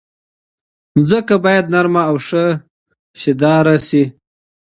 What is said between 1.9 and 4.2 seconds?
او ښه شدیاره شي.